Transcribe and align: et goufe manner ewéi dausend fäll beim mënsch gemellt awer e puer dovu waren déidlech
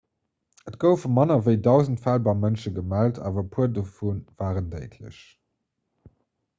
et 0.69 0.77
goufe 0.83 1.09
manner 1.17 1.35
ewéi 1.41 1.59
dausend 1.67 2.01
fäll 2.05 2.23
beim 2.29 2.41
mënsch 2.45 2.65
gemellt 2.79 3.21
awer 3.29 3.45
e 3.45 3.47
puer 3.53 3.71
dovu 3.77 4.17
waren 4.43 4.75
déidlech 4.77 5.23